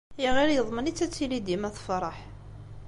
Iɣil 0.25 0.49
yeḍmen-itt 0.53 1.03
ad 1.05 1.11
tili 1.13 1.39
dima 1.45 1.69
tefṛeḥ. 1.75 2.17